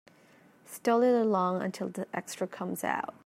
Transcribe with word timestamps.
Stall 0.65 1.03
it 1.03 1.13
along 1.13 1.61
until 1.61 1.87
the 1.87 2.07
extra 2.11 2.47
comes 2.47 2.83
out. 2.83 3.13